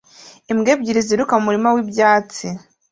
[0.51, 2.47] Imbwa ebyiri ziruka mu murima wibyatsi